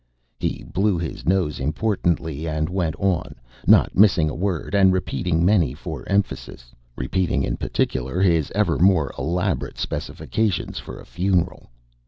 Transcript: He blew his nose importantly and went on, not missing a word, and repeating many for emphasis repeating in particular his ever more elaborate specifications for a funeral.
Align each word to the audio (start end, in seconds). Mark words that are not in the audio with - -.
He 0.39 0.63
blew 0.63 0.97
his 0.97 1.27
nose 1.27 1.59
importantly 1.59 2.47
and 2.47 2.69
went 2.69 2.95
on, 2.95 3.35
not 3.67 3.95
missing 3.95 4.31
a 4.31 4.33
word, 4.33 4.73
and 4.73 4.91
repeating 4.91 5.45
many 5.45 5.75
for 5.75 6.09
emphasis 6.09 6.73
repeating 6.95 7.43
in 7.43 7.55
particular 7.55 8.19
his 8.19 8.49
ever 8.55 8.79
more 8.79 9.13
elaborate 9.15 9.77
specifications 9.77 10.79
for 10.79 10.99
a 10.99 11.05
funeral. 11.05 11.69